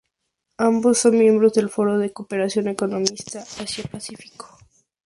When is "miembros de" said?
1.19-1.61